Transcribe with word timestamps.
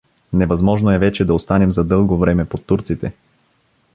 Невъзможно 0.33 0.91
е 0.91 0.97
вече 0.97 1.25
да 1.25 1.33
останем 1.33 1.71
за 1.71 1.83
дълго 1.83 2.17
време 2.17 2.45
под 2.45 2.65
турците. 2.65 3.13